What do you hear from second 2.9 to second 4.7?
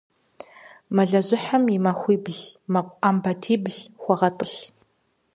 Ӏэмбатибл хуэгъэтӀылъ.